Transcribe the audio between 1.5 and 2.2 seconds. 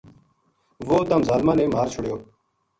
نے مار چھُڑیو